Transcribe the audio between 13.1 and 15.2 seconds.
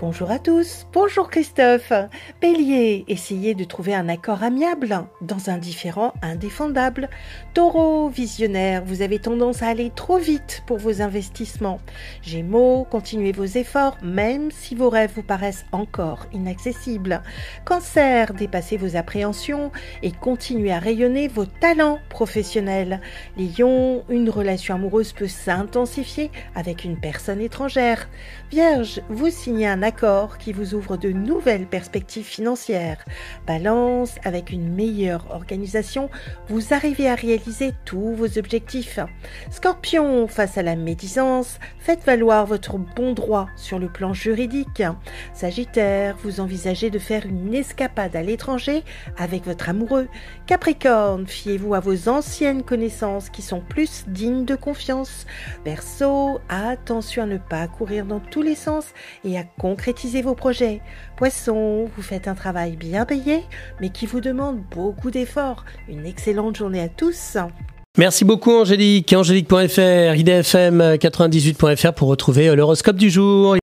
vos efforts même si vos rêves